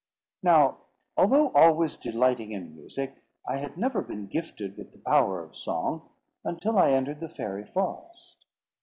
[0.41, 0.79] Now,
[1.15, 3.17] although always delighting in music,
[3.47, 6.09] I had never been gifted with the power of song,
[6.43, 8.47] until I entered the fairy forest.